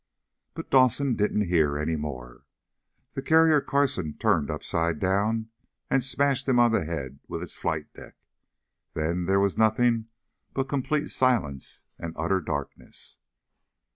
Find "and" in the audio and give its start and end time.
5.91-6.03, 11.99-12.15